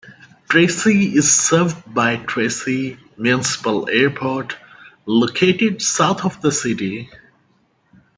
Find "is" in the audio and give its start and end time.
1.15-1.31